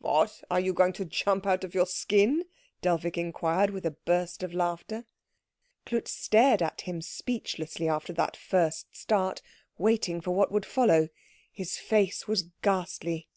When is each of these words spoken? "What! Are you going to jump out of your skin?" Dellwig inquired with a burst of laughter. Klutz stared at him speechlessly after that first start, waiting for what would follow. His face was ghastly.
"What! 0.00 0.42
Are 0.50 0.60
you 0.60 0.74
going 0.74 0.92
to 0.92 1.06
jump 1.06 1.46
out 1.46 1.64
of 1.64 1.74
your 1.74 1.86
skin?" 1.86 2.44
Dellwig 2.82 3.16
inquired 3.16 3.70
with 3.70 3.86
a 3.86 3.92
burst 3.92 4.42
of 4.42 4.52
laughter. 4.52 5.06
Klutz 5.86 6.10
stared 6.10 6.60
at 6.60 6.82
him 6.82 7.00
speechlessly 7.00 7.88
after 7.88 8.12
that 8.12 8.36
first 8.36 8.94
start, 8.94 9.40
waiting 9.78 10.20
for 10.20 10.32
what 10.32 10.52
would 10.52 10.66
follow. 10.66 11.08
His 11.50 11.78
face 11.78 12.28
was 12.28 12.42
ghastly. 12.60 13.30